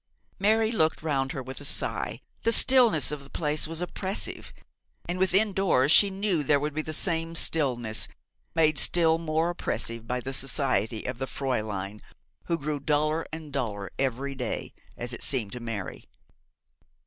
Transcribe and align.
Mary 0.39 0.71
looked 0.71 1.03
round 1.03 1.31
her 1.31 1.43
with 1.43 1.61
a 1.61 1.63
sigh. 1.63 2.21
The 2.41 2.51
stillness 2.51 3.11
of 3.11 3.23
the 3.23 3.29
place 3.29 3.67
was 3.67 3.81
oppressive, 3.81 4.51
and 5.07 5.19
within 5.19 5.53
doors 5.53 5.91
she 5.91 6.09
knew 6.09 6.41
there 6.41 6.59
would 6.59 6.73
be 6.73 6.81
the 6.81 6.91
same 6.91 7.35
stillness, 7.35 8.07
made 8.55 8.79
still 8.79 9.19
more 9.19 9.51
oppressive 9.51 10.07
by 10.07 10.19
the 10.19 10.33
society 10.33 11.05
of 11.05 11.19
the 11.19 11.27
Fräulein, 11.27 12.01
who 12.45 12.57
grew 12.57 12.79
duller 12.79 13.27
and 13.31 13.53
duller 13.53 13.91
every 13.99 14.33
day, 14.33 14.73
as 14.97 15.13
it 15.13 15.21
seemed 15.21 15.51
to 15.51 15.59
Mary. 15.59 16.09